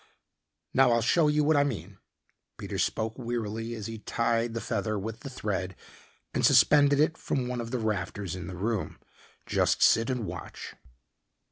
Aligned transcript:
"Now 0.73 0.93
I'll 0.93 1.03
show 1.03 1.27
you 1.27 1.43
what 1.43 1.55
I 1.55 1.63
mean," 1.63 1.99
Peter 2.57 2.79
spoke 2.79 3.19
wearily 3.19 3.75
as 3.75 3.85
he 3.85 3.99
tied 3.99 4.55
the 4.55 4.59
feather 4.59 4.97
with 4.97 5.19
the 5.19 5.29
thread 5.29 5.75
and 6.33 6.43
suspended 6.43 6.99
it 6.99 7.19
from 7.19 7.47
one 7.47 7.61
of 7.61 7.69
the 7.69 7.77
rafters 7.77 8.35
in 8.35 8.47
the 8.47 8.57
room. 8.57 8.97
"Just 9.45 9.83
sit 9.83 10.09
and 10.09 10.25
watch." 10.25 10.73